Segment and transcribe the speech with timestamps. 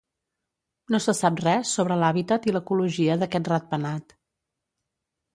[0.93, 4.17] No se sap res sobre l'hàbitat i l'ecologia d'aquest ratpenat.